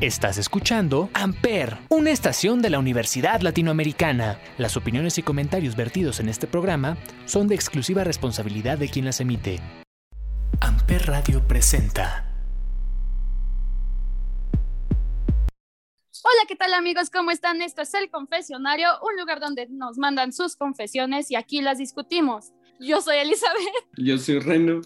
[0.00, 4.40] Estás escuchando Amper, una estación de la Universidad Latinoamericana.
[4.56, 9.20] Las opiniones y comentarios vertidos en este programa son de exclusiva responsabilidad de quien las
[9.20, 9.58] emite.
[10.60, 12.32] Amper Radio presenta.
[16.22, 17.10] Hola, ¿qué tal amigos?
[17.10, 17.60] ¿Cómo están?
[17.60, 22.52] Esto es El Confesionario, un lugar donde nos mandan sus confesiones y aquí las discutimos.
[22.78, 23.88] Yo soy Elizabeth.
[23.96, 24.80] Yo soy Reno.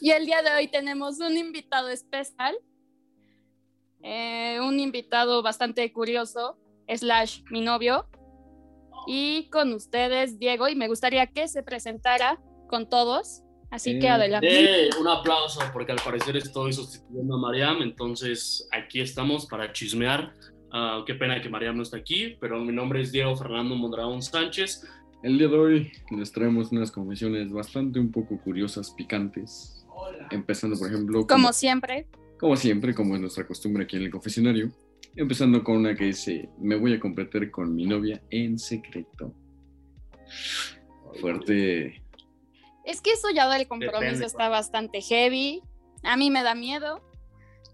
[0.00, 2.56] Y el día de hoy tenemos un invitado especial
[4.02, 6.56] eh, un invitado bastante curioso,
[6.88, 8.06] slash mi novio,
[9.06, 13.42] y con ustedes, Diego, y me gustaría que se presentara con todos.
[13.70, 14.86] Así que adelante.
[14.86, 20.34] Eh, un aplauso, porque al parecer estoy sustituyendo a Mariam, entonces aquí estamos para chismear.
[20.72, 24.22] Uh, qué pena que Mariam no está aquí, pero mi nombre es Diego Fernando Mondragón
[24.22, 24.84] Sánchez.
[25.22, 29.86] El día de hoy les traemos unas confesiones bastante un poco curiosas, picantes.
[30.30, 31.26] Empezando, por ejemplo.
[31.26, 32.06] como siempre
[32.40, 34.72] como siempre, como es nuestra costumbre aquí en el confesionario,
[35.14, 39.34] empezando con una que dice, me voy a competir con mi novia en secreto.
[41.20, 42.02] Fuerte.
[42.86, 45.62] Es que eso ya del compromiso está bastante heavy.
[46.02, 47.02] A mí me da miedo.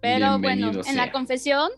[0.03, 1.71] Pero bueno, en la confesión,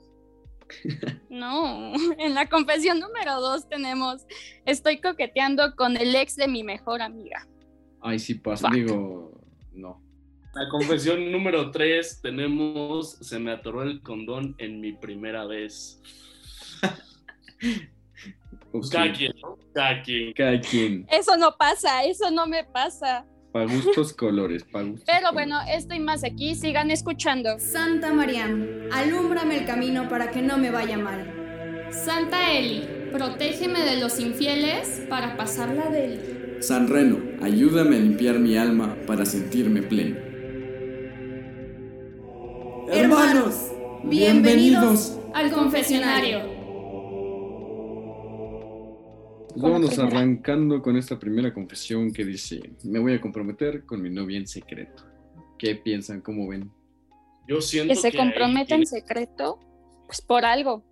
[1.28, 4.24] no, en la confesión número dos tenemos,
[4.64, 7.46] estoy coqueteando con el ex de mi mejor amiga.
[8.00, 9.40] Ay, sí pasa, digo,
[9.72, 10.07] no.
[10.58, 16.02] La confesión número 3 tenemos, se me atoró el condón en mi primera vez.
[18.90, 19.32] Cada quien,
[19.72, 20.32] Cada quien.
[20.32, 21.06] Cada quien.
[21.12, 23.24] Eso no pasa, eso no me pasa.
[23.52, 27.60] Para gustos colores, para gustos Pero bueno, estoy más aquí, sigan escuchando.
[27.60, 28.46] Santa María,
[28.92, 31.86] alúmbrame el camino para que no me vaya mal.
[31.92, 36.56] Santa Eli, protégeme de los infieles para pasarla de él.
[36.60, 40.27] San Reno, ayúdame a limpiar mi alma para sentirme pleno.
[42.90, 43.70] Hermanos,
[44.04, 46.40] bienvenidos al confesionario.
[49.56, 54.38] Vamos arrancando con esta primera confesión que dice, me voy a comprometer con mi novia
[54.38, 55.04] en secreto.
[55.58, 56.22] ¿Qué piensan?
[56.22, 56.70] ¿Cómo ven?
[57.46, 59.58] Yo siento que se comprometa en secreto,
[60.06, 60.82] pues por algo.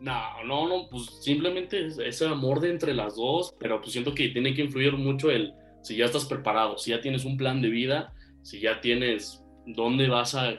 [0.00, 4.14] No, no, no, pues simplemente es ese amor de entre las dos, pero pues siento
[4.14, 7.60] que tiene que influir mucho el si ya estás preparado, si ya tienes un plan
[7.60, 10.54] de vida, si ya tienes dónde vas a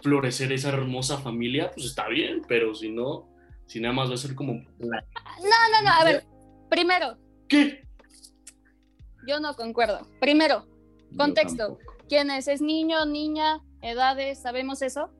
[0.00, 3.28] florecer esa hermosa familia, pues está bien, pero si no,
[3.66, 4.54] si nada más va a ser como...
[4.54, 6.24] No, no, no, a ver,
[6.70, 7.16] primero.
[7.48, 7.86] ¿Qué?
[9.26, 10.06] Yo no concuerdo.
[10.20, 10.66] Primero,
[11.16, 11.78] contexto.
[12.08, 12.46] ¿Quién es?
[12.46, 14.40] ¿Es niño, niña, edades?
[14.40, 15.10] ¿Sabemos eso?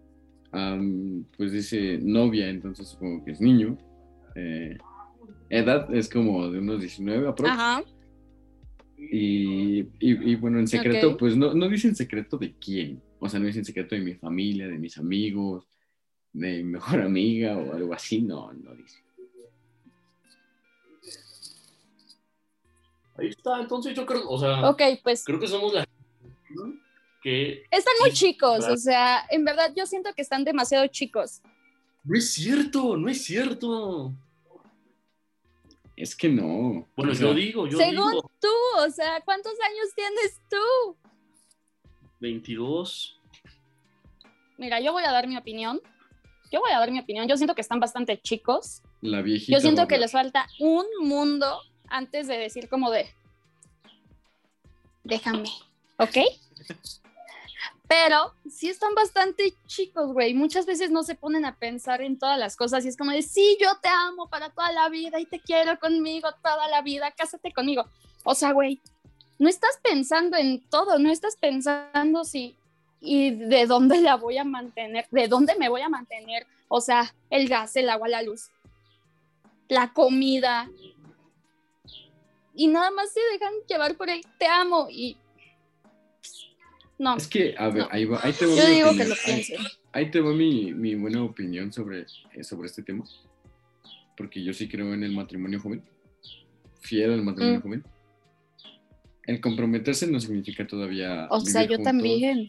[1.36, 3.76] pues dice novia, entonces supongo que es niño.
[4.34, 4.78] Eh,
[5.50, 7.82] edad es como de unos 19 Ajá.
[8.96, 13.02] Y, y, bueno, en secreto, pues no, no dice en secreto de quién.
[13.18, 15.66] O sea, no es en secreto de mi familia, de mis amigos,
[16.32, 19.02] de mi mejor amiga o algo así, no, no dice.
[23.18, 25.86] Ahí está, entonces yo creo, o sea, okay, pues, creo que somos la
[27.22, 27.64] que...
[27.70, 31.40] Están muy chicos, o sea, en verdad yo siento que están demasiado chicos.
[32.04, 34.12] No es cierto, no es cierto.
[35.96, 36.86] Es que no.
[36.94, 40.96] Bueno, yo digo, yo Según tú, o sea, ¿cuántos años tienes tú?
[42.20, 43.20] 22.
[44.58, 45.80] Mira, yo voy a dar mi opinión.
[46.50, 47.28] Yo voy a dar mi opinión.
[47.28, 48.82] Yo siento que están bastante chicos.
[49.00, 49.52] La viejita.
[49.52, 53.06] Yo siento que les falta un mundo antes de decir como de,
[55.04, 55.50] déjame,
[55.98, 56.18] ¿ok?
[57.88, 60.34] Pero sí están bastante chicos, güey.
[60.34, 63.22] Muchas veces no se ponen a pensar en todas las cosas y es como de,
[63.22, 67.12] sí, yo te amo para toda la vida y te quiero conmigo toda la vida,
[67.12, 67.88] cásate conmigo.
[68.24, 68.80] O sea, güey,
[69.38, 72.56] no estás pensando en todo, no estás pensando si
[73.00, 77.14] y de dónde la voy a mantener, de dónde me voy a mantener, o sea,
[77.30, 78.50] el gas, el agua, la luz,
[79.68, 80.70] la comida.
[82.54, 85.16] Y nada más se dejan llevar por ahí, te amo y
[86.98, 87.16] no.
[87.16, 89.58] Es que, a ver, ahí, va, ahí te va Yo digo que lo piense.
[89.92, 93.04] Ahí, te va mi, mi, buena opinión sobre, eh, sobre este tema.
[94.16, 95.82] Porque yo sí creo en el matrimonio joven.
[96.80, 97.62] Fiel al matrimonio mm.
[97.62, 97.84] joven
[99.26, 101.26] el comprometerse no significa todavía.
[101.30, 102.48] O sea, yo también.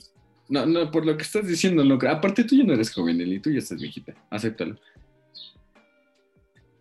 [0.50, 2.00] No, no, por lo que estás diciendo, no.
[2.09, 4.13] Aparte, tú ya no eres joven, Eli, tú ya estás viejita.
[4.29, 4.77] Acéptalo.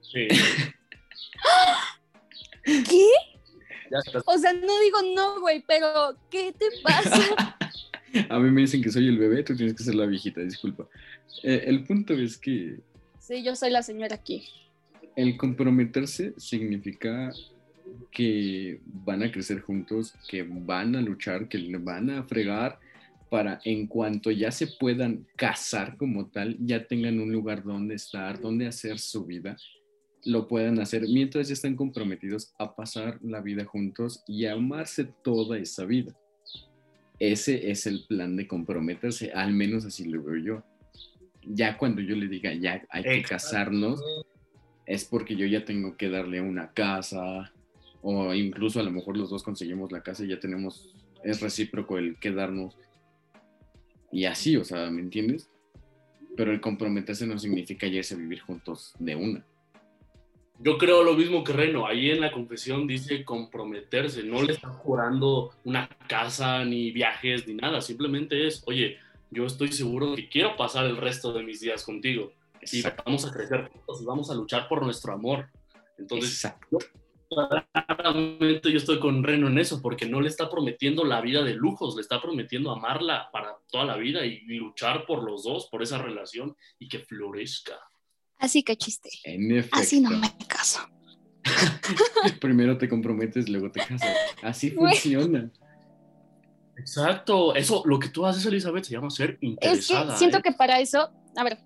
[0.02, 0.28] Sí.
[2.64, 3.08] ¿Qué?
[4.26, 7.56] O sea, no digo no, güey, pero ¿qué te pasa?
[8.28, 10.88] A mí me dicen que soy el bebé, tú tienes que ser la viejita, disculpa.
[11.42, 12.78] Eh, el punto es que.
[13.18, 14.48] Sí, yo soy la señora aquí.
[15.16, 17.32] El comprometerse significa
[18.16, 22.80] que van a crecer juntos, que van a luchar, que le van a fregar,
[23.28, 28.40] para en cuanto ya se puedan casar como tal, ya tengan un lugar donde estar,
[28.40, 29.58] donde hacer su vida,
[30.24, 35.04] lo puedan hacer mientras ya están comprometidos a pasar la vida juntos y a amarse
[35.22, 36.16] toda esa vida.
[37.18, 40.62] Ese es el plan de comprometerse, al menos así lo veo yo.
[41.42, 44.02] Ya cuando yo le diga, ya hay que casarnos,
[44.86, 47.52] es porque yo ya tengo que darle una casa,
[48.08, 50.94] o incluso a lo mejor los dos conseguimos la casa y ya tenemos,
[51.24, 52.78] es recíproco el quedarnos.
[54.12, 55.50] Y así, o sea, ¿me entiendes?
[56.36, 59.44] Pero el comprometerse no significa ya irse a vivir juntos de una.
[60.60, 61.84] Yo creo lo mismo que Reno.
[61.84, 64.22] Ahí en la confesión dice comprometerse.
[64.22, 67.80] No le está jurando una casa, ni viajes, ni nada.
[67.80, 68.98] Simplemente es, oye,
[69.32, 72.32] yo estoy seguro que quiero pasar el resto de mis días contigo.
[72.62, 73.02] Y Exacto.
[73.04, 75.48] vamos a crecer juntos y vamos a luchar por nuestro amor.
[75.98, 76.78] Entonces, Exacto.
[77.28, 81.54] Claramente yo estoy con Reno en eso, porque no le está prometiendo la vida de
[81.54, 85.82] lujos, le está prometiendo amarla para toda la vida y, luchar por los dos, por
[85.82, 87.74] esa relación y que florezca.
[88.38, 89.10] Así que chiste.
[89.24, 89.78] En efecto.
[89.78, 90.80] Así no me caso.
[92.40, 94.16] Primero te comprometes, luego te casas.
[94.42, 95.50] Así funciona.
[96.78, 100.16] Exacto, eso, lo que tú haces, Elizabeth, se llama ser Es que interesada.
[100.18, 100.42] siento ¿eh?
[100.42, 101.58] que para eso, a ver,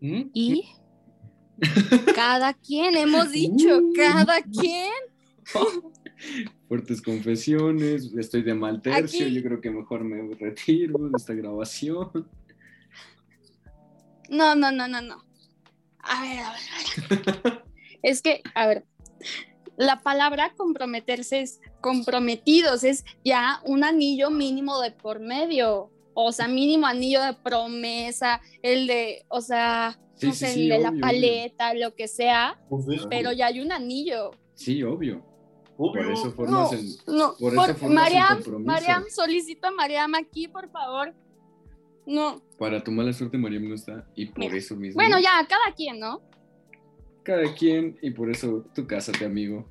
[0.00, 0.30] ¿Mm?
[0.34, 0.64] y
[2.14, 3.92] cada quien, hemos dicho, Uh.
[3.94, 4.92] cada quien.
[6.68, 9.34] Fuertes confesiones, estoy de mal tercio, Aquí.
[9.34, 12.10] yo creo que mejor me retiro de esta grabación.
[14.28, 15.24] No, no, no, no, no.
[16.00, 17.62] A ver, a ver, a ver.
[18.02, 18.84] es que, a ver,
[19.76, 25.90] la palabra comprometerse es comprometidos, es ya un anillo mínimo de por medio.
[26.14, 30.62] O sea, mínimo anillo de promesa, el de, o sea, Sí, no sí, sé, sí,
[30.64, 31.00] el de la obvio.
[31.00, 34.30] paleta, lo que sea, Pues es- pero ya hay un anillo.
[34.54, 35.22] Sí, obvio.
[35.76, 36.02] obvio.
[36.02, 36.78] Por eso formas No.
[36.78, 37.16] el...
[37.16, 38.42] No, Por eso formas Mariam.
[38.64, 41.14] Mariam, solicito a Mariam aquí, por favor.
[42.06, 44.06] No, Para tu mala suerte, Mariam no está.
[44.16, 44.56] Y por Mira.
[44.56, 44.94] eso mismo.
[45.00, 46.20] bueno, ya, cada quien, ¿no?
[47.22, 49.68] Cada quien, y por eso tú cásate, amigo.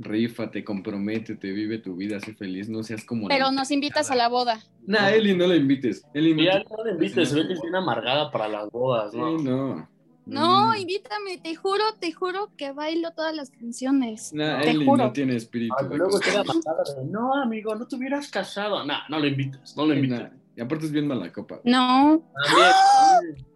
[0.00, 3.26] Rífate, comprométete, vive tu vida, sé feliz, no seas como.
[3.26, 4.62] Pero nos invitas a la boda.
[4.86, 6.04] Nah, Eli, no la invites.
[6.14, 6.42] Eli, no.
[6.44, 9.18] Ya te- no le invites, se ve que es bien amargada para las bodas, Sí,
[9.18, 9.38] ¿no?
[9.38, 9.90] no.
[10.24, 10.76] No, Mm.
[10.82, 14.30] invítame, te juro, te juro que bailo todas las canciones.
[14.34, 15.04] Nah, te Eli juro.
[15.06, 15.74] no tiene espíritu.
[15.76, 18.84] Ah, luego queda de, no, amigo, no te hubieras casado.
[18.84, 20.20] Nah, no lo invites, no lo Sí, invites.
[20.20, 20.38] nah.
[20.54, 21.60] Y aparte es bien mala copa.
[21.64, 23.46] No, También, también.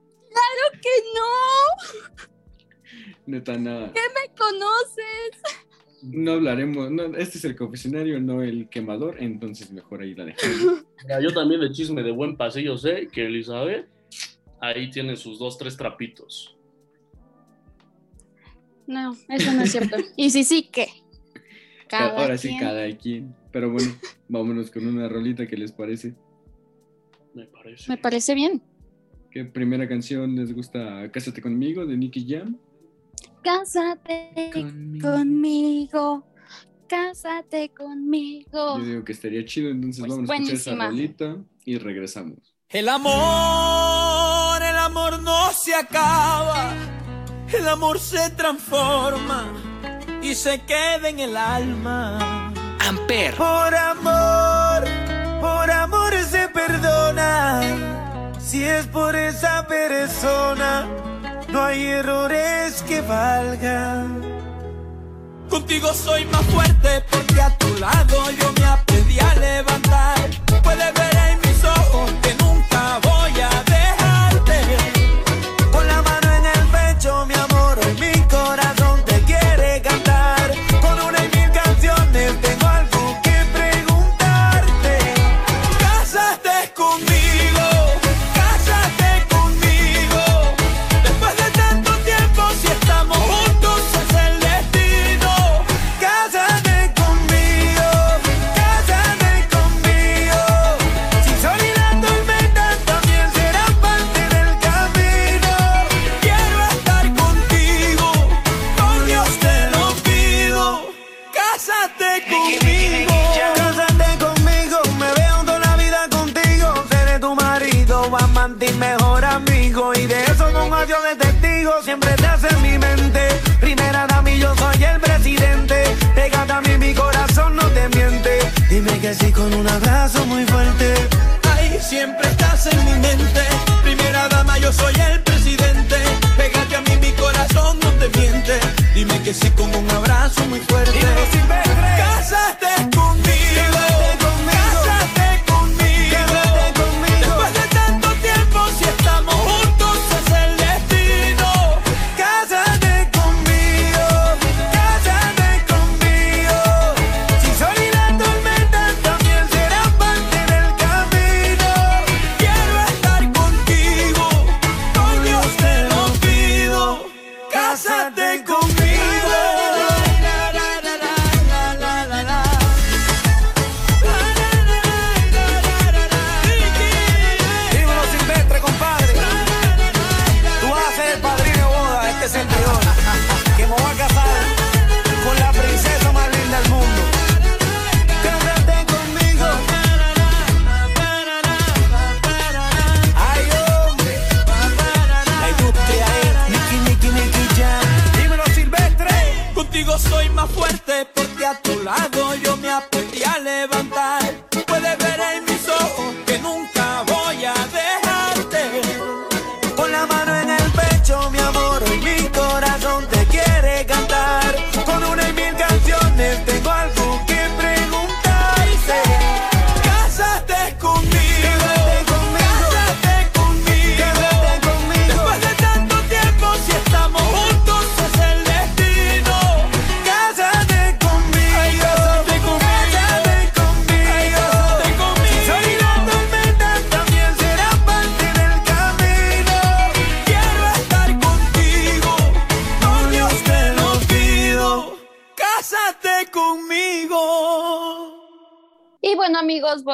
[0.81, 2.13] que no,
[3.27, 3.87] Neta, nada.
[3.89, 5.31] me conoces.
[6.03, 6.91] No hablaremos.
[6.91, 10.85] No, este es el confesionario, no el quemador, entonces mejor ahí la dejamos.
[11.23, 13.89] Yo también de chisme de buen pasillo sé que Elizabeth
[14.61, 16.57] ahí tiene sus dos, tres trapitos.
[18.87, 19.97] No, eso no es cierto.
[20.17, 20.89] Y sí, sí, ¿qué?
[21.89, 23.35] Cada Ahora sí, cada quien.
[23.53, 23.93] Pero bueno,
[24.29, 26.15] vámonos con una rolita que les parece.
[27.35, 27.91] Me parece.
[27.91, 28.63] Me parece bien.
[29.31, 31.11] ¿Qué primera canción les gusta?
[31.11, 32.59] Cásate conmigo de Nicky Jam.
[33.43, 34.51] Cásate
[35.01, 36.25] conmigo,
[36.87, 38.79] cásate conmigo.
[38.79, 42.55] Yo digo que estaría chido, entonces Pues vamos a escuchar esa rolita y regresamos.
[42.69, 46.73] El amor, el amor no se acaba,
[47.53, 49.53] el amor se transforma
[50.23, 52.53] y se queda en el alma.
[52.81, 53.35] Amper.
[53.35, 54.89] Por amor,
[55.41, 57.61] por amor se perdona,
[58.39, 60.89] si es por esa persona,
[61.53, 64.23] no hay errores que valgan.
[65.51, 70.31] Contigo soy más fuerte porque a tu lado yo me aprendí a levantar.
[70.63, 72.11] Puedes ver en mis ojos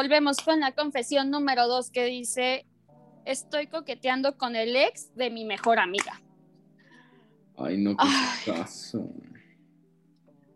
[0.09, 2.65] volvemos con la confesión número dos que dice,
[3.27, 6.23] estoy coqueteando con el ex de mi mejor amiga.
[7.59, 8.57] Ay, no, qué Ay.
[8.57, 9.11] caso.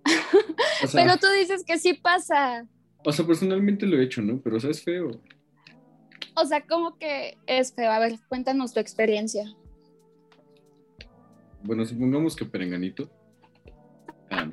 [0.83, 2.67] O sea, Pero tú dices que sí pasa.
[3.05, 4.41] o sea, personalmente lo he hecho, ¿no?
[4.41, 5.21] Pero o sea, es feo.
[6.35, 7.91] O sea, ¿cómo que es feo?
[7.93, 9.45] A ver, cuéntanos tu experiencia.
[11.63, 13.09] Bueno, supongamos que Perenganito
[14.31, 14.51] ah,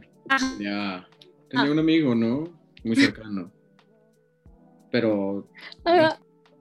[0.58, 1.08] tenía,
[1.50, 1.72] tenía Ah.
[1.72, 2.44] un amigo, ¿no?
[2.84, 3.51] Muy cercano.
[4.91, 5.48] Pero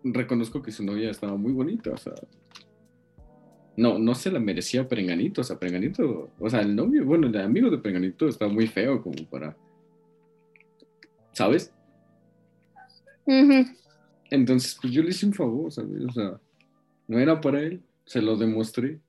[0.04, 2.14] reconozco que su novia estaba muy bonita, o sea.
[3.76, 7.36] No, no se la merecía Perenganito, o sea, Perenganito, o sea, el novio, bueno, el
[7.40, 9.56] amigo de Perenganito estaba muy feo como para,
[11.32, 11.72] ¿sabes?
[14.30, 16.02] Entonces, pues yo le hice un favor, ¿sabes?
[16.08, 16.40] O sea,
[17.06, 19.00] no era para él, se lo demostré.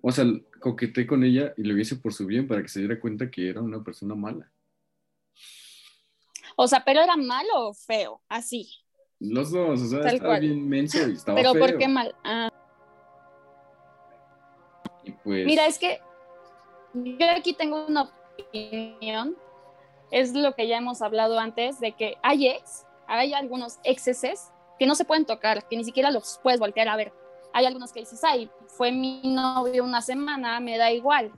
[0.00, 0.24] O sea,
[0.60, 3.48] coqueté con ella y lo hice por su bien para que se diera cuenta que
[3.48, 4.48] era una persona mala.
[6.56, 8.68] O sea, pero era malo o feo, así.
[9.20, 10.40] Los dos, o sea, Tal estaba cual.
[10.40, 11.60] bien menso y estaba Pero feo.
[11.60, 12.14] ¿por qué mal?
[12.24, 12.50] Ah,
[15.04, 16.00] Y pues, Mira, es que
[16.94, 19.36] yo aquí tengo una opinión.
[20.10, 24.86] Es lo que ya hemos hablado antes, de que hay ex, hay algunos exceses que
[24.86, 27.12] no se pueden tocar, que ni siquiera los puedes voltear a ver.
[27.52, 31.32] Hay algunos que dices, ay, fue mi novio una semana, me da igual.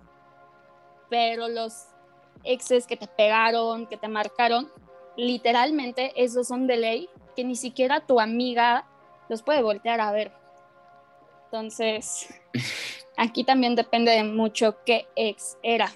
[1.08, 1.87] Pero los
[2.44, 4.70] exes que te pegaron, que te marcaron,
[5.18, 8.87] literalmente esos son de ley, que ni siquiera tu amiga
[9.28, 10.32] los puede voltear a ver.
[11.46, 12.28] Entonces,
[13.16, 15.90] aquí también depende de mucho qué ex era.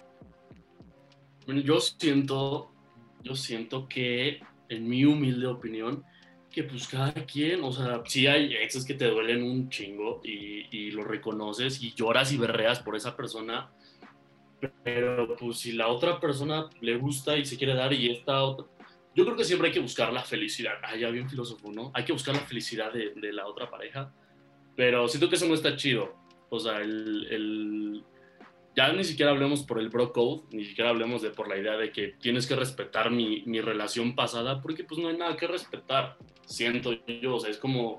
[1.47, 2.73] Yo siento,
[3.23, 6.05] yo siento que, en mi humilde opinión,
[6.51, 10.67] que pues cada quien, o sea, sí hay exes que te duelen un chingo y,
[10.71, 13.71] y lo reconoces y lloras y berreas por esa persona,
[14.85, 18.67] pero pues si la otra persona le gusta y se quiere dar y esta otra,
[19.15, 21.91] yo creo que siempre hay que buscar la felicidad, ah, ya bien filósofo, ¿no?
[21.95, 24.13] Hay que buscar la felicidad de, de la otra pareja,
[24.77, 26.15] pero siento que eso no está chido,
[26.51, 28.05] o sea, el, el
[28.75, 31.77] ya ni siquiera hablemos por el bro code, ni siquiera hablemos de por la idea
[31.77, 35.47] de que tienes que respetar mi, mi relación pasada, porque pues no hay nada que
[35.47, 36.17] respetar,
[36.47, 37.99] siento yo, o sea, es como,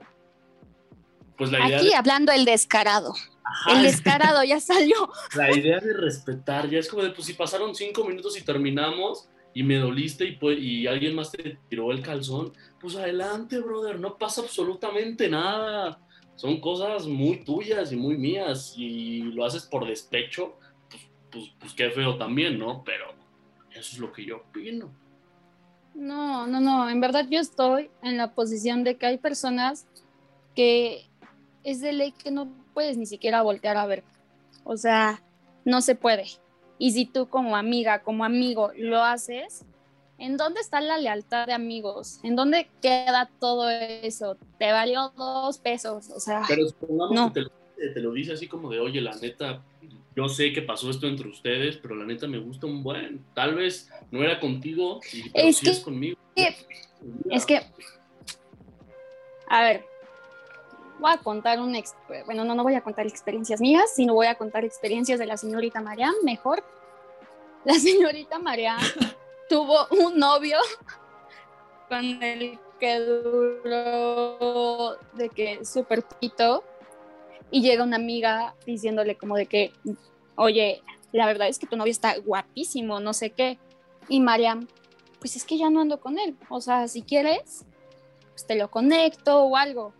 [1.37, 3.13] pues la idea, Aquí de, hablando el descarado.
[3.45, 4.95] Ajá, El es- descarado ya salió.
[5.35, 9.29] la idea de respetar, ya es como de, pues si pasaron cinco minutos y terminamos
[9.53, 13.99] y me doliste y, pues, y alguien más te tiró el calzón, pues adelante, brother,
[13.99, 15.99] no pasa absolutamente nada.
[16.35, 20.57] Son cosas muy tuyas y muy mías y lo haces por despecho,
[20.89, 22.83] pues, pues, pues qué feo también, ¿no?
[22.83, 23.13] Pero
[23.71, 24.91] eso es lo que yo opino.
[25.93, 26.89] No, no, no.
[26.89, 29.85] En verdad yo estoy en la posición de que hay personas
[30.55, 31.07] que
[31.63, 34.03] es de ley que no puedes ni siquiera voltear a ver.
[34.63, 35.21] O sea,
[35.65, 36.25] no se puede.
[36.79, 39.63] Y si tú como amiga, como amigo lo haces,
[40.17, 42.19] ¿en dónde está la lealtad de amigos?
[42.23, 44.37] ¿En dónde queda todo eso?
[44.59, 46.09] Te valió dos pesos.
[46.09, 47.27] O sea, Pero supongamos No.
[47.33, 49.61] que te lo, te lo dice así como de, oye, la neta,
[50.15, 53.23] yo sé que pasó esto entre ustedes, pero la neta me gusta un buen.
[53.33, 56.17] Tal vez no era contigo, y, pero Es sí que- es conmigo.
[57.29, 57.61] Es que,
[59.47, 59.85] a ver,
[60.99, 61.75] voy a contar un,
[62.25, 65.37] bueno, no, no voy a contar experiencias mías, sino voy a contar experiencias de la
[65.37, 66.63] señorita Mariam, mejor.
[67.65, 68.79] La señorita Mariam
[69.49, 70.57] tuvo un novio
[71.89, 76.63] con el que duró de que súper poquito
[77.51, 79.71] y llega una amiga diciéndole como de que,
[80.35, 80.81] oye,
[81.11, 83.59] la verdad es que tu novio está guapísimo, no sé qué.
[84.09, 84.67] Y Mariam,
[85.19, 86.35] pues es que ya no ando con él.
[86.49, 87.65] O sea, si quieres,
[88.31, 89.93] pues te lo conecto o algo.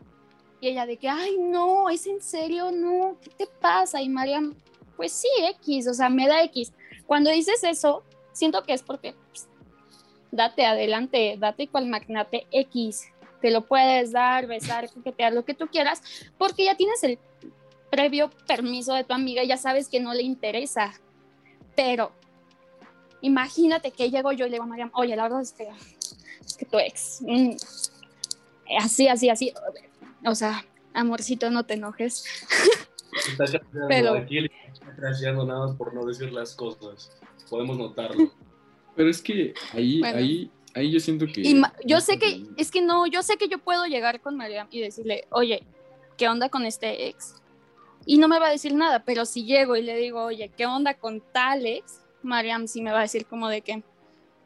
[0.63, 4.01] Y ella de que, ay, no, es en serio, no, ¿qué te pasa?
[4.01, 4.55] Y Mariam,
[4.95, 5.27] pues sí,
[5.59, 6.71] X, o sea, me da X.
[7.05, 8.01] Cuando dices eso,
[8.31, 9.49] siento que es porque, pues,
[10.31, 13.09] date adelante, date cual magnate X.
[13.41, 16.01] Te lo puedes dar, besar, coquetear, lo que tú quieras,
[16.37, 17.19] porque ya tienes el
[17.91, 20.93] previo permiso de tu amiga y ya sabes que no le interesa.
[21.75, 22.13] Pero
[23.19, 25.67] imagínate que llego yo y le digo a Mariam, oye, la verdad es que,
[26.45, 27.51] es que tu ex, mm,
[28.79, 29.53] así, así, así,
[30.25, 32.25] o sea, amorcito, no te enojes.
[33.29, 33.45] Está
[33.87, 37.11] Pero- aquí él está nada más por no decir las cosas.
[37.49, 38.31] Podemos notarlo.
[38.95, 40.17] Pero es que ahí, Bueno.
[40.17, 41.41] ahí, ahí yo siento que.
[41.41, 44.67] Y yo sé que, es que no, yo sé que yo puedo llegar con Mariam
[44.71, 45.63] y decirle, oye,
[46.17, 47.35] ¿qué onda con este ex?
[48.05, 50.65] Y no me va a decir nada, pero si llego y le digo, oye, ¿qué
[50.65, 51.99] onda con tal ex?
[52.21, 53.83] Mariam sí me va a decir como de que,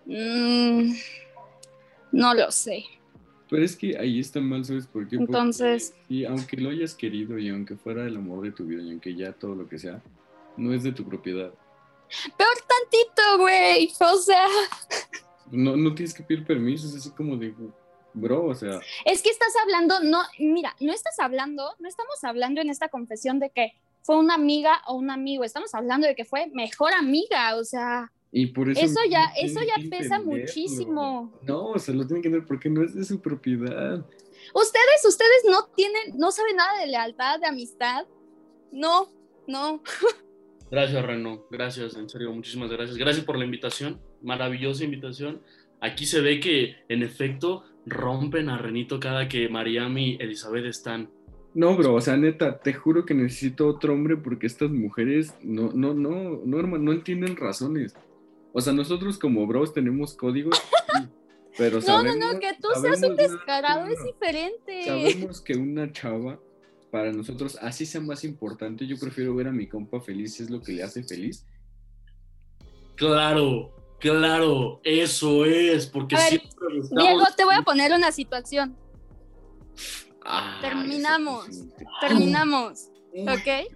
[0.05, 0.93] "Mm,
[2.11, 2.85] no lo sé.
[3.49, 5.17] Pero es que ahí está mal, ¿sabes por qué?
[5.17, 5.31] Porque-
[6.09, 9.15] Y aunque lo hayas querido y aunque fuera el amor de tu vida y aunque
[9.15, 10.01] ya todo lo que sea,
[10.57, 11.51] no es de tu propiedad.
[12.37, 13.89] Peor tantito, güey.
[13.99, 14.47] O sea,
[15.51, 17.53] No, no tienes que pedir permiso, es así como de,
[18.13, 22.59] bro, o sea, Es que estás hablando, no, mira, no estás hablando, no estamos hablando
[22.59, 26.25] en esta confesión de que fue una amiga o un amigo, estamos hablando de que
[26.25, 28.81] fue mejor amiga, o sea, y por eso...
[28.81, 31.33] Eso ya- eso ya pesa muchísimo.
[31.43, 34.05] No, o sea, lo tienen que entender porque no es de su propiedad.
[34.53, 38.05] ustedes, ustedes no tienen, no saben nada de lealtad, de amistad,
[38.71, 39.09] no,
[39.47, 39.81] no.
[40.71, 41.45] Gracias, Reno.
[41.49, 42.97] Gracias, en serio, muchísimas gracias.
[42.97, 44.01] Gracias por la invitación.
[44.21, 45.41] Maravillosa invitación.
[45.79, 51.09] Aquí se ve que, en efecto, rompen a Renito cada que Mariam y Elizabeth están.
[51.53, 55.71] No, bro, o sea, neta, te juro que necesito otro hombre porque estas mujeres no,
[55.73, 57.95] no, no, no, hermano, no entienden razones.
[58.57, 60.59] O sea, nosotros como bros tenemos códigos,
[61.59, 64.05] pero No, no, sabemos, no, que tú seas un sabemos- descarado no, es no.
[64.05, 64.83] diferente.
[64.83, 66.39] Sabemos que una chava,
[66.89, 70.49] para nosotros, así sea más importante, yo prefiero ver a mi compa feliz si es
[70.49, 71.45] lo que le hace feliz.
[72.95, 76.67] Claro, claro, eso es, porque A ver, siempre
[76.97, 78.75] Diego, te voy a poner una situación.
[80.25, 81.45] Ah, Terminamos.
[82.01, 83.71] Terminamos, ¿ok?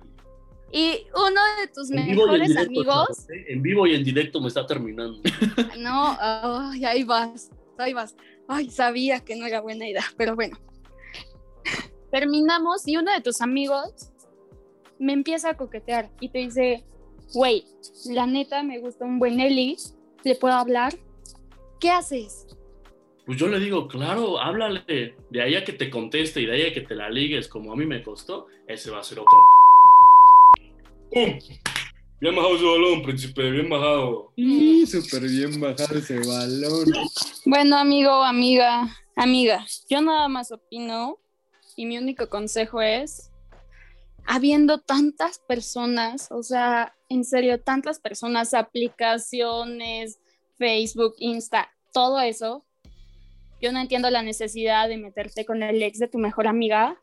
[0.71, 3.45] Y uno de tus En mejores amigos, ¿eh?
[3.49, 5.21] En vivo y en directo me está terminando.
[5.79, 8.15] no, ay, ahí vas, ahí vas.
[8.47, 10.57] Ay, sabía que no era buena idea, pero bueno.
[12.09, 14.11] Terminamos y uno de tus amigos
[14.99, 16.85] me empieza a coquetear y te dice,
[17.33, 17.65] güey,
[18.09, 19.77] la neta me gusta un buen Eli,
[20.23, 20.93] ¿le puedo hablar?
[21.79, 22.47] ¿Qué haces?
[23.25, 25.15] Pues yo le digo, claro, háblale.
[25.29, 27.73] De ahí a que te conteste y de ahí a que te la ligues como
[27.73, 29.37] a mí me costó, ese va a ser otro.
[31.11, 31.39] ¡Pum!
[32.21, 34.31] Bien bajado ese balón, príncipe, bien bajado.
[34.35, 36.85] Y súper bien bajado ese balón.
[37.45, 41.17] Bueno, amigo, amiga, amiga, yo nada más opino
[41.75, 43.31] y mi único consejo es,
[44.25, 50.19] habiendo tantas personas, o sea, en serio, tantas personas, aplicaciones,
[50.57, 52.63] Facebook, Insta, todo eso,
[53.59, 57.01] yo no entiendo la necesidad de meterte con el ex de tu mejor amiga,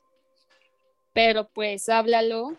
[1.13, 2.57] pero pues háblalo.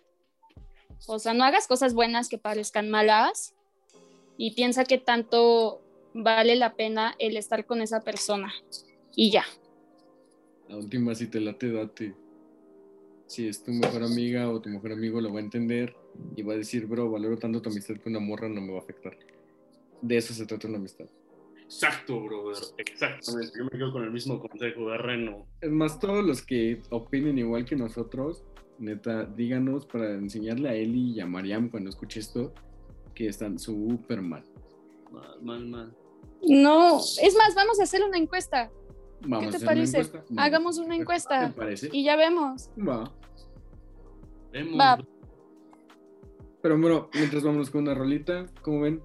[1.08, 3.56] O sea, no hagas cosas buenas que parezcan malas
[4.38, 5.82] y piensa que tanto
[6.14, 8.54] vale la pena el estar con esa persona.
[9.16, 9.46] Y ya.
[10.68, 12.16] La última, si te late, date.
[13.26, 15.96] Si es tu mejor amiga o tu mejor amigo, lo va a entender
[16.36, 18.80] y va a decir, bro, valoro tanto tu amistad que una morra no me va
[18.80, 19.18] a afectar.
[20.02, 21.06] De eso se trata una amistad.
[21.64, 22.64] Exacto, brother.
[22.78, 23.52] Exactamente.
[23.56, 25.46] Yo me quedo con el mismo consejo de Reno.
[25.62, 28.44] Es más, todos los que opinen igual que nosotros,
[28.80, 32.54] neta, díganos para enseñarle a Eli y a Mariam cuando escuche esto
[33.14, 34.44] que están súper mal.
[35.12, 35.96] Mal, mal, mal.
[36.48, 38.72] No, es más, vamos a hacer una encuesta.
[39.22, 39.98] Vamos ¿Qué te a hacer una parece?
[39.98, 40.24] encuesta.
[40.30, 41.48] Vamos Hagamos una encuesta.
[41.48, 41.90] ¿Te parece?
[41.92, 42.70] Y ya vemos.
[42.78, 43.12] Va.
[44.52, 44.80] Vemos.
[44.80, 44.98] Va.
[46.62, 49.02] Pero bueno, mientras vámonos con una rolita, ¿cómo ven?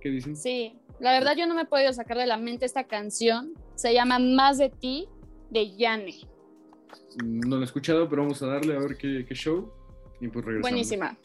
[0.00, 0.36] ¿Qué dicen?
[0.36, 3.54] Sí, la verdad yo no me he podido sacar de la mente esta canción.
[3.74, 5.08] Se llama Más de ti
[5.50, 6.14] de Yane.
[7.24, 9.72] No lo he escuchado, pero vamos a darle a ver qué, qué show.
[10.20, 10.70] Y pues regresamos.
[10.70, 11.16] Buenísima.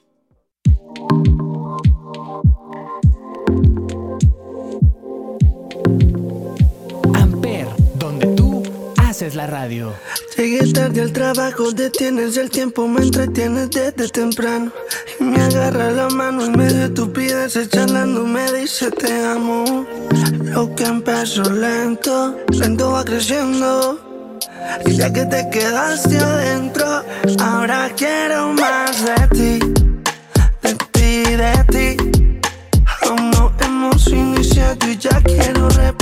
[7.13, 7.67] Amper,
[7.99, 8.63] donde tú
[8.97, 9.93] haces la radio.
[10.37, 14.71] Llegué tarde al trabajo, detienes el tiempo, me entretienes desde temprano.
[15.19, 19.85] Y me agarra la mano en medio de estupideces, charlando, me dice te amo.
[20.43, 24.06] Lo que empezó lento, lento va creciendo.
[24.85, 27.03] Y ya que te quedaste adentro,
[27.39, 29.59] ahora quiero más de ti,
[30.61, 32.19] de ti, de ti.
[33.33, 35.96] No hemos iniciado y ya quiero repetir.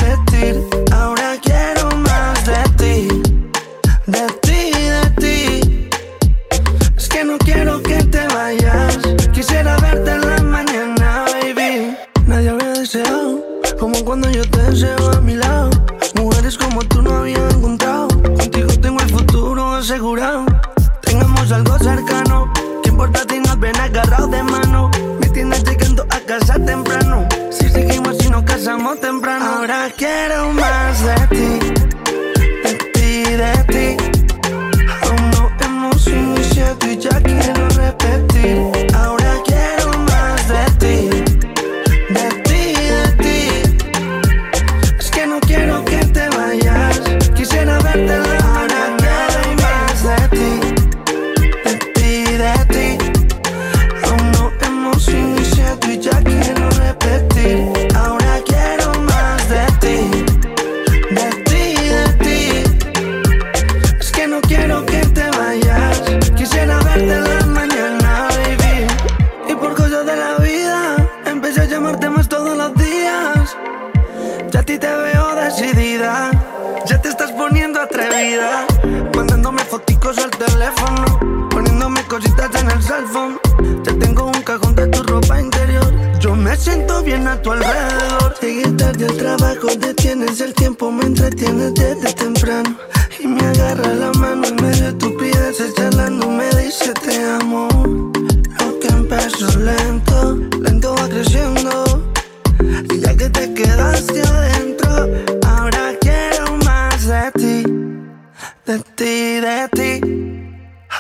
[108.66, 110.02] De ti, de ti.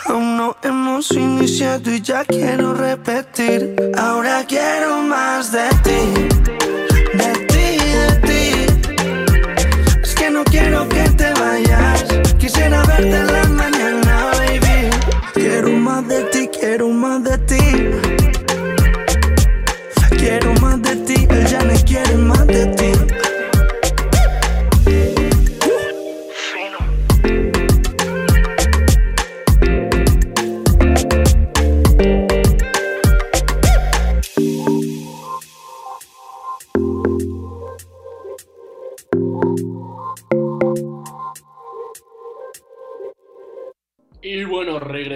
[0.07, 3.75] Aún no hemos iniciado y ya quiero repetir.
[3.97, 5.99] Ahora quiero más de ti,
[7.17, 7.67] de ti,
[7.99, 8.43] de ti.
[10.03, 12.03] Es que no quiero que te vayas.
[12.37, 13.44] Quisiera verte la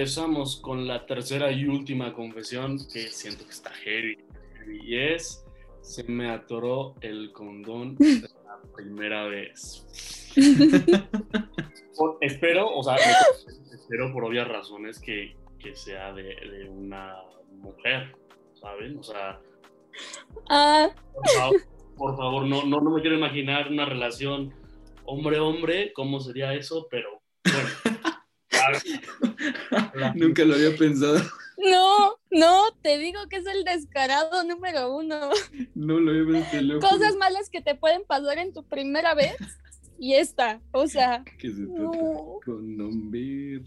[0.00, 4.16] regresamos con la tercera y última confesión que siento que está heavy.
[4.82, 5.44] Y es,
[5.82, 9.86] se me atoró el condón de la primera vez.
[12.22, 12.96] Espero, o sea,
[13.70, 17.16] espero por obvias razones que, que sea de, de una
[17.58, 18.16] mujer,
[18.58, 18.96] ¿saben?
[18.96, 19.38] O sea,
[20.48, 21.60] Ah, por favor,
[21.98, 24.54] por favor, no, no, no me quiero imaginar una relación
[25.04, 27.68] hombre-hombre, cómo sería eso, pero bueno.
[30.14, 31.20] Nunca lo había pensado.
[31.58, 35.30] no, no, te digo que es el descarado número uno.
[35.74, 36.80] No lo había pensado.
[36.80, 39.36] Cosas malas que te pueden pasar en tu primera vez
[39.98, 42.38] y esta, o sea, Que se trata no.
[42.44, 43.60] con nombre.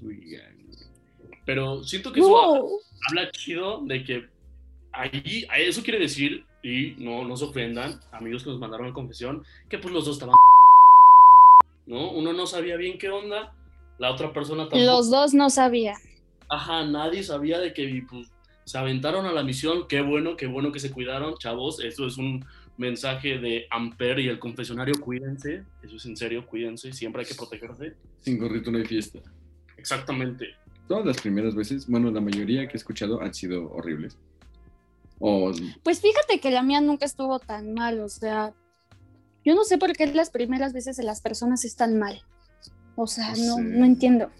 [1.46, 2.70] Pero siento que eso no.
[3.08, 4.28] habla chido de que
[4.92, 8.94] ahí, ahí eso quiere decir, y no, no se ofendan, amigos que nos mandaron la
[8.94, 10.36] confesión, que pues los dos estaban.
[11.86, 12.12] ¿No?
[12.12, 13.54] Uno no sabía bien qué onda,
[13.98, 14.84] la otra persona tampoco.
[14.84, 15.98] Los dos no sabían.
[16.50, 18.32] Ajá, nadie sabía de que pues,
[18.66, 19.88] se aventaron a la misión.
[19.88, 21.84] Qué bueno, qué bueno que se cuidaron, chavos.
[21.84, 22.46] Eso es un
[22.78, 24.96] mensaje de Amper y el confesionario.
[25.00, 26.92] Cuídense, eso es en serio, cuídense.
[26.94, 27.96] Siempre hay que protegerse.
[28.20, 29.20] Sin gorrito no hay fiesta.
[29.78, 30.48] Exactamente.
[30.88, 34.18] Todas las primeras veces, bueno, la mayoría que he escuchado han sido horribles.
[35.20, 35.52] O
[35.84, 38.54] Pues fíjate que la mía nunca estuvo tan mal, o sea,
[39.46, 42.22] yo no sé por qué las primeras veces de las personas están mal.
[42.96, 43.62] O sea, No no, sé.
[43.64, 44.32] no entiendo.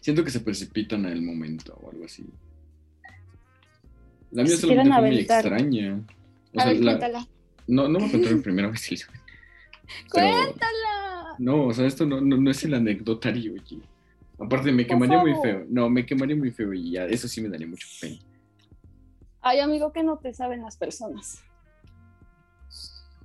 [0.00, 2.24] siento que se precipitan al momento o algo así.
[4.32, 6.00] La mía Se solamente fue muy extraña.
[6.54, 7.28] O A sea, ver, la- cuéntala.
[7.66, 8.88] no, no me a contar mi primera vez.
[8.88, 9.06] Pero-
[10.10, 11.34] ¡Cuéntala!
[11.38, 13.80] No, o sea, esto no, no, no es el anecdotario, oye.
[14.38, 15.66] Aparte, me quemaría muy feo.
[15.68, 18.16] No, me quemaría muy feo y ya, eso sí me daría mucho pena.
[19.42, 21.42] Ay, amigo, que no te saben las personas.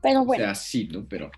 [0.01, 1.05] Pero O bueno, sea, sí, ¿no?
[1.07, 1.31] Pero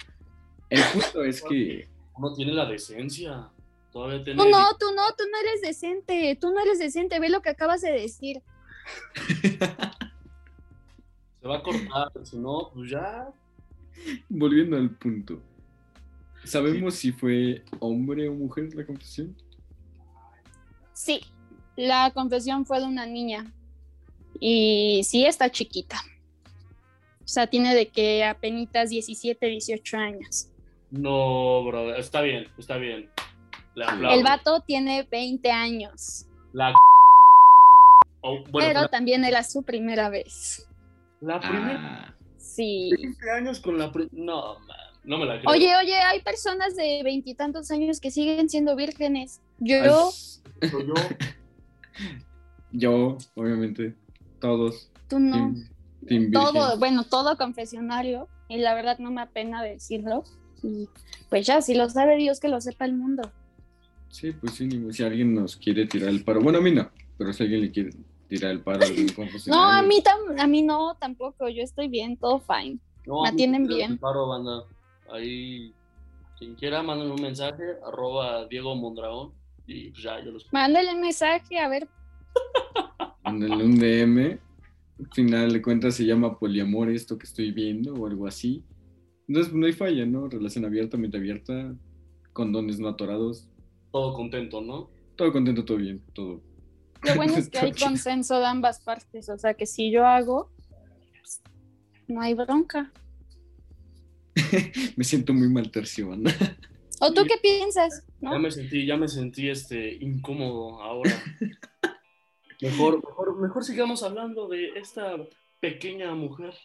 [0.69, 3.49] el punto es que Uno tiene la decencia.
[3.91, 4.41] Todavía tiene.
[4.41, 7.49] tú no, tú no, tú no eres decente, tú no eres decente, ve lo que
[7.49, 8.41] acabas de decir.
[11.41, 12.11] Se va a cortar.
[12.23, 13.29] Si no, pues ya.
[14.29, 15.41] volviendo al punto.
[16.43, 19.35] ¿Sabemos si fue hombre o mujer la confesión?
[20.93, 21.21] Sí,
[21.75, 23.51] la confesión fue de una niña
[24.39, 25.97] y sí está chiquita.
[27.23, 30.47] O sea, tiene de que apenas 17, 18 años.
[30.91, 31.99] No, brother.
[31.99, 33.09] Está bien, está bien.
[33.75, 34.15] Le aplaudo.
[34.17, 36.73] El vato tiene 20 años, La.
[38.21, 40.67] Oh, bueno, pero la, también era su primera vez.
[41.21, 42.05] la primera.
[42.07, 42.89] Ah, Sí.
[42.97, 43.91] 20 años con la.
[43.91, 45.51] pri- No, man, no me la creo.
[45.51, 49.41] Oye, oye, hay personas de veintitantos años que siguen siendo vírgenes.
[49.59, 49.75] Yo,
[50.61, 50.93] ay, yo.
[52.71, 53.93] yo, obviamente,
[54.39, 54.89] todos.
[55.07, 55.35] tú no.
[55.35, 55.67] Team,
[56.07, 58.27] team todo, bueno, todo confesionario.
[58.49, 60.23] Y la verdad no me apena decirlo.
[60.63, 60.87] Y
[61.29, 63.31] pues ya, si lo sabe Dios, que lo sepa el mundo.
[64.09, 66.41] Sí, pues sí, ni- si alguien nos quiere tirar el paro.
[66.41, 67.91] Bueno, a mí no, pero si alguien le quiere
[68.27, 68.79] tirar el paro
[69.47, 71.49] No, a mí, tam- a mí no, tampoco.
[71.49, 72.79] Yo estoy bien, todo fine.
[73.05, 73.97] No, Me a mí atienden bien.
[73.97, 74.63] Paro, banda.
[75.11, 75.73] Ahí.
[76.37, 77.63] Quien quiera, manden un mensaje.
[77.85, 79.31] Arroba Diego Mondragón.
[79.65, 80.45] Y pues ya, yo los.
[80.53, 81.87] Mándale un mensaje, a ver.
[83.23, 84.39] Mándenle un DM.
[84.99, 88.63] Al final de cuentas se llama poliamor esto que estoy viendo o algo así.
[89.27, 90.27] Entonces no hay falla, ¿no?
[90.29, 91.75] Relación abierta, mente abierta,
[92.33, 93.47] condones no atorados.
[93.91, 94.89] Todo contento, ¿no?
[95.15, 96.41] Todo contento, todo bien, todo.
[97.03, 99.27] Lo bueno es que hay consenso de ambas partes.
[99.29, 100.51] O sea, que si yo hago,
[101.19, 101.41] pues,
[102.07, 102.91] no hay bronca.
[104.95, 106.09] Me siento muy mal tercio.
[106.99, 108.05] ¿O tú qué piensas?
[108.21, 108.39] Ya ¿no?
[108.39, 111.11] me sentí, ya me sentí este, incómodo ahora.
[112.61, 115.15] mejor, mejor, mejor sigamos hablando de esta
[115.59, 116.55] pequeña mujer,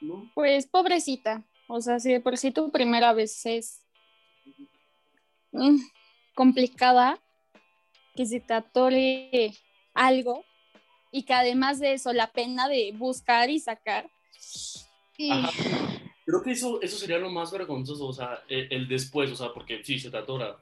[0.00, 0.30] ¿no?
[0.34, 1.44] Pues pobrecita.
[1.68, 3.82] O sea, si de por sí tu primera vez es
[5.52, 5.76] mm,
[6.34, 7.18] complicada,
[8.16, 9.52] que se te atore
[9.94, 10.44] algo
[11.12, 14.10] y que además de eso, la pena de buscar y sacar.
[15.16, 15.50] y- Ajá.
[16.26, 19.52] Creo que eso, eso sería lo más vergonzoso, o sea, el, el después, o sea,
[19.54, 20.58] porque sí, se te atora.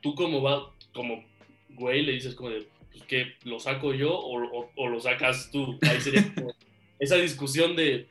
[0.00, 1.24] Tú como va, como
[1.70, 3.34] güey, le dices como de, pues, ¿qué?
[3.44, 5.78] ¿Lo saco yo o, o- o lo sacas tú?
[5.82, 6.54] Ahí sería como
[7.00, 8.08] esa discusión de,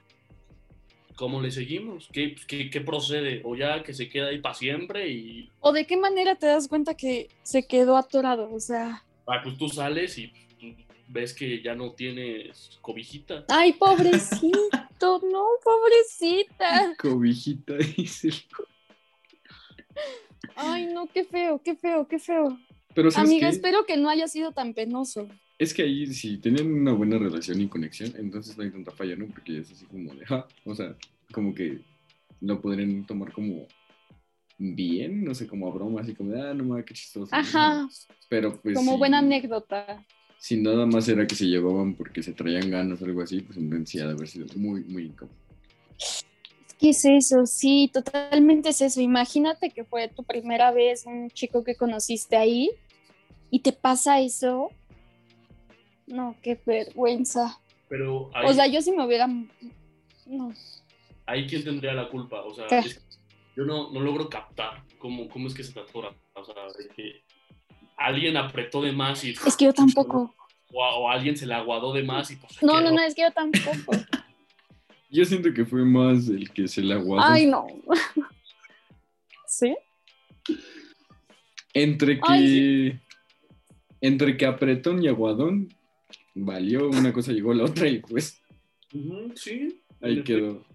[1.15, 2.10] ¿cómo le seguimos?
[2.12, 3.41] ¿Qué, pues, qué, qué procede?
[3.43, 6.67] O ya que se queda ahí para siempre y, ¿O de qué manera te das
[6.67, 8.52] cuenta que se quedó atorado?
[8.54, 10.32] O sea, ah, pues tú sales y
[11.08, 13.45] ves que ya no tienes cobijita.
[13.49, 16.95] ay, pobrecito, no, pobrecita.
[16.99, 18.30] Cobijita, dice.
[20.56, 22.58] Ay, no, qué feo, qué feo, qué feo.
[22.93, 23.56] Pero ¿sabes Amiga, qué?
[23.56, 25.28] espero que no haya sido tan penoso.
[25.63, 29.15] Es que ahí, si tenían una buena relación y conexión, entonces no hay tanta falla,
[29.15, 29.28] ¿no?
[29.28, 30.93] Porque es así como de, ja, o sea,
[31.32, 31.80] como que
[32.41, 33.65] lo podrían tomar como
[34.58, 37.34] bien, no sé, como a broma, así como de, ah, no mames, qué chistoso.
[37.34, 37.88] Ajá,
[38.28, 38.76] Pero pues.
[38.76, 40.06] como buena anécdota.
[40.38, 43.58] Si nada más era que se llevaban porque se traían ganas o algo así, pues
[43.58, 45.38] entonces de haber sido muy, muy incómodo.
[46.78, 47.45] ¿Qué es eso?
[47.45, 48.99] Sí, totalmente es eso.
[48.99, 52.69] Imagínate que fue tu primera vez un chico que conociste ahí
[53.49, 54.69] y te pasa eso.
[56.08, 57.60] No, qué vergüenza.
[57.89, 59.28] Pero O sea, yo si me hubiera...
[60.26, 60.54] No.
[61.26, 63.02] ahí quién tendría la culpa, o sea, es-
[63.56, 66.88] yo no, no logro captar cómo, cómo es que se te atora, o sea, de
[66.96, 67.22] que
[67.98, 69.32] alguien apretó de más y...
[69.46, 70.34] Es que yo tampoco.
[70.74, 72.62] O, alguien se le aguadó de más y pues...
[72.63, 72.92] No, no, quedó.
[72.96, 73.92] no, es que yo tampoco.
[75.12, 77.32] Yo siento que fue más el que se le aguadó.
[77.32, 77.68] Ay, no.
[79.48, 79.76] ¿Sí?
[81.72, 82.22] Entre que.
[82.28, 83.00] Ay,
[84.02, 85.70] Entre que apretón y aguadón,
[86.34, 88.41] valió una cosa, llegó la otra y pues
[89.36, 89.82] sí.
[90.02, 90.65] ahí quedó.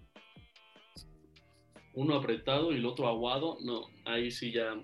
[1.93, 4.79] Uno apretado y el otro aguado, no, ahí sí ya...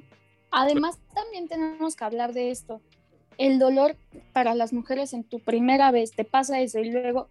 [0.52, 2.82] Además, también tenemos que hablar de esto.
[3.38, 3.98] El dolor
[4.34, 7.28] para las mujeres en tu primera vez, te pasa eso y luego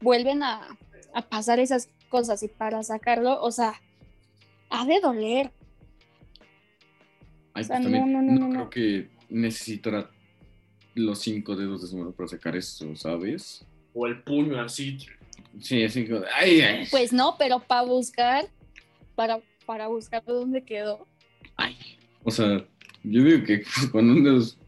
[0.00, 0.76] vuelven a,
[1.14, 3.74] a pasar esas cosas y para sacarlo, o sea,
[4.70, 5.52] ha de doler.
[7.54, 10.10] Ay, O sea, pues también no, no, no, no, no, creo que necesitara
[10.94, 13.64] los cinco dedos de su mano para sacar eso, ¿sabes?
[13.94, 14.98] O el puño así.
[15.60, 18.46] Sí, así como, ay, ay, Pues no, pero para buscar,
[19.14, 21.06] para, para buscar dónde quedó.
[21.56, 21.76] ay.
[22.26, 22.64] O sea,
[23.02, 24.58] yo digo que con un dedo es-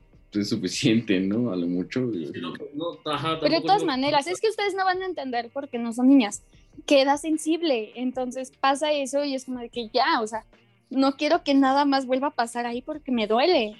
[0.46, 1.50] suficiente, ¿no?
[1.50, 2.10] A lo mucho.
[2.12, 5.06] Sí, no, no, ajá, Pero de todas no- maneras, es que ustedes no van a
[5.06, 6.42] entender porque no son niñas.
[6.84, 10.44] Queda sensible, entonces pasa eso y es como de que ya, o sea,
[10.90, 13.76] no quiero que nada más vuelva a pasar ahí porque me duele.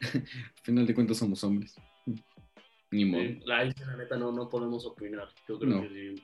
[0.14, 1.76] Al final de cuentas somos hombres.
[2.90, 3.22] Ni modo.
[3.22, 5.28] Sí, la, la neta no, no podemos opinar.
[5.48, 5.82] Yo creo No.
[5.82, 6.22] que sí.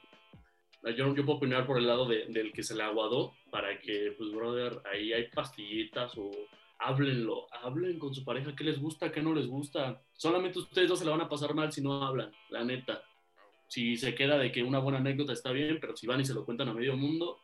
[0.96, 4.14] Yo, yo puedo opinar por el lado de- del que se le aguadó para que,
[4.16, 6.30] pues, brother, ahí hay pastillitas o
[6.78, 10.00] háblenlo, hablen con su pareja qué les gusta, qué no les gusta.
[10.12, 13.02] Solamente ustedes dos se la van a pasar mal si no hablan, la neta.
[13.68, 16.34] Si se queda de que una buena anécdota está bien, pero si van y se
[16.34, 17.38] lo cuentan a medio mundo,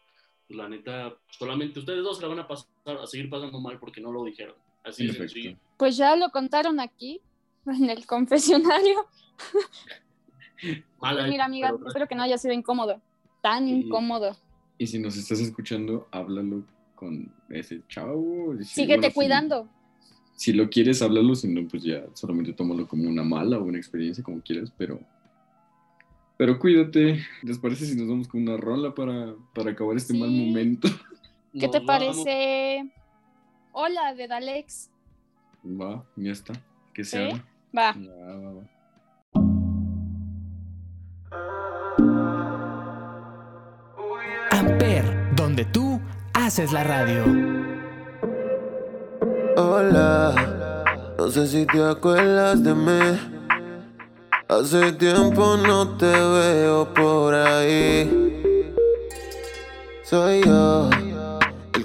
[0.46, 3.78] pues la neta, solamente ustedes dos se la van a pasar, a seguir pasando mal
[3.80, 4.54] porque no lo dijeron.
[4.84, 5.56] Así sencillo.
[5.76, 7.20] Pues ya lo contaron aquí,
[7.66, 9.06] en el confesionario.
[10.98, 13.00] Pues mira, amiga, pero- espero que no haya sido incómodo.
[13.42, 14.36] Tan Y- incómodo.
[14.78, 16.64] Y si nos estás escuchando, háblalo
[16.94, 18.54] con ese chavo.
[18.58, 19.68] si Síguete cuidando.
[20.36, 21.34] Si lo quieres, háblalo.
[21.34, 24.72] Si no, pues ya solamente tómalo como una mala o una experiencia, como quieras.
[24.78, 25.00] Pero,
[26.36, 27.20] pero cuídate.
[27.42, 30.46] ¿Les parece si nos vamos con una rola para, para acabar este mal Sí.
[30.46, 30.88] momento?
[31.52, 31.86] ¿Qué te vamos.
[31.86, 32.92] parece?
[33.74, 34.90] Hola, de Dalex.
[35.64, 36.52] Va, ya está.
[36.92, 37.42] Que se ¿Sí?
[37.74, 37.92] Va.
[37.92, 38.68] Va, va.
[44.50, 45.98] Amper, donde tú
[46.34, 47.24] haces la radio.
[49.56, 53.18] Hola, no sé si te acuerdas de mí.
[54.48, 58.34] Hace tiempo no te veo por ahí.
[60.02, 60.90] Soy yo,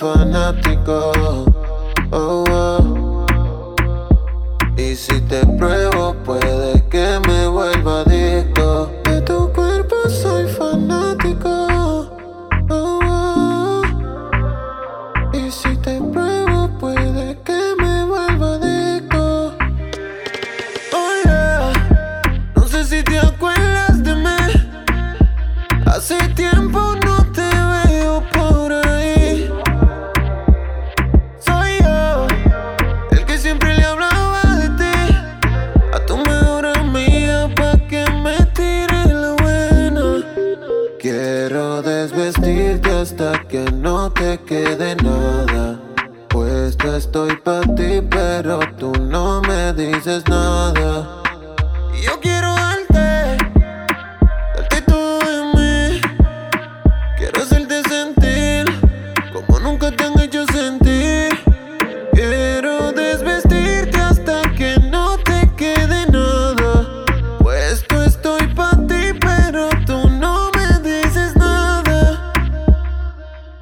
[0.00, 1.49] Fanático.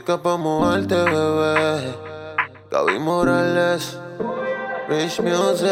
[0.00, 1.94] Música pa' moverte, bebé.
[2.70, 3.98] Gaby Morales,
[4.88, 5.68] Rich Music,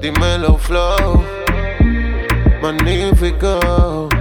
[0.00, 1.24] dímelo flow,
[2.60, 4.11] magnífico.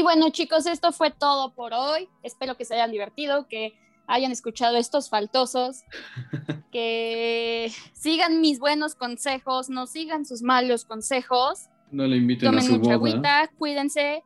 [0.00, 2.08] Y bueno, chicos, esto fue todo por hoy.
[2.22, 5.84] Espero que se hayan divertido, que hayan escuchado estos faltosos,
[6.72, 11.66] que sigan mis buenos consejos, no sigan sus malos consejos.
[11.90, 13.10] No le inviten a Tomen su mucha boda.
[13.10, 14.24] agüita, cuídense.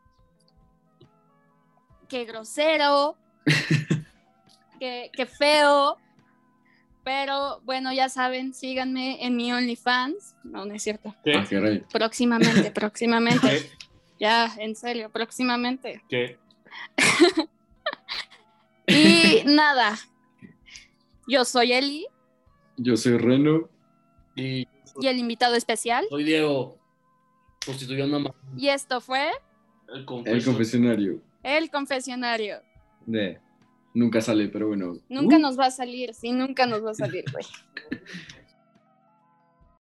[2.09, 3.17] Qué grosero.
[4.79, 5.97] qué, qué feo.
[7.03, 10.37] Pero bueno, ya saben, síganme en mi OnlyFans.
[10.45, 11.17] No, no es cierto.
[11.25, 11.33] ¿Qué?
[11.35, 11.89] Ah.
[11.93, 13.73] Próximamente, próximamente.
[14.21, 16.03] Ya, en serio, próximamente.
[16.09, 16.39] ¿Qué?
[18.87, 19.97] Y nada,
[21.27, 22.07] yo soy Eli
[22.77, 23.71] Yo soy Reno.
[24.37, 24.69] Y
[25.01, 26.05] y el invitado especial.
[26.09, 26.79] soy Diego,
[27.65, 29.31] prostituyendo a Y esto fue
[29.89, 30.05] el
[30.45, 31.21] confesionario.
[31.43, 32.63] El Confesionario.
[33.07, 33.39] De.
[33.93, 34.99] Nunca sale, pero bueno.
[35.09, 37.45] Nunca Uh, nos va a salir, sí, nunca nos va a salir, güey.